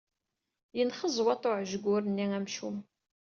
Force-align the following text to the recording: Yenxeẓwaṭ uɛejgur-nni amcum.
Yenxeẓwaṭ 0.77 1.43
uɛejgur-nni 1.51 2.25
amcum. 2.37 2.77